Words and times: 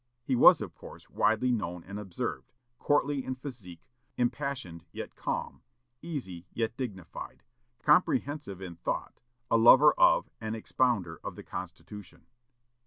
He 0.23 0.35
was, 0.35 0.61
of 0.61 0.73
course, 0.73 1.11
widely 1.11 1.51
known 1.51 1.83
and 1.83 1.99
observed; 1.99 2.53
courtly 2.79 3.23
in 3.23 3.35
physique, 3.35 3.87
impassioned 4.17 4.83
yet 4.91 5.15
calm, 5.15 5.61
easy 6.01 6.47
yet 6.55 6.75
dignified, 6.75 7.43
comprehensive 7.83 8.63
in 8.63 8.77
thought, 8.77 9.19
a 9.51 9.57
lover 9.57 9.93
of 9.99 10.27
and 10.41 10.55
expounder 10.55 11.19
of 11.23 11.35
the 11.35 11.43
Constitution. 11.43 12.25